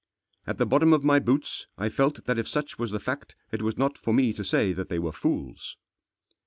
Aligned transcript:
At 0.47 0.57
the 0.57 0.65
bottom 0.65 0.93
of 0.93 1.03
my 1.03 1.19
boots 1.19 1.67
I 1.77 1.89
felt 1.89 2.25
that 2.25 2.39
if 2.39 2.47
such 2.47 2.79
was 2.79 2.89
the 2.89 2.99
fact 2.99 3.35
it 3.51 3.61
was 3.61 3.77
not 3.77 3.99
for 3.99 4.15
me 4.15 4.33
to 4.33 4.43
say 4.43 4.73
that 4.73 4.89
they 4.89 4.97
were 4.97 5.11
fools. 5.13 5.77